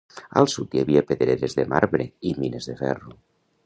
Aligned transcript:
Al 0.39 0.47
sud 0.53 0.73
hi 0.77 0.81
havia 0.85 1.03
pedreres 1.11 1.55
de 1.61 1.69
marbre 1.77 2.11
i 2.31 2.37
mines 2.43 2.73
de 2.73 2.81
ferro. 2.85 3.19